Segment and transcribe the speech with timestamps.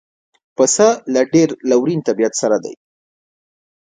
[0.55, 2.73] پسه له ډېر لورین طبیعت سره دی.